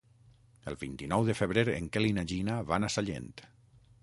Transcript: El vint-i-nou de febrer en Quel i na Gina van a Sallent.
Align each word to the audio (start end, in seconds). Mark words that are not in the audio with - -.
El 0.71 0.77
vint-i-nou 0.83 1.27
de 1.27 1.35
febrer 1.41 1.67
en 1.75 1.93
Quel 1.97 2.09
i 2.09 2.17
na 2.19 2.25
Gina 2.33 2.57
van 2.73 2.89
a 2.89 2.91
Sallent. 2.97 3.31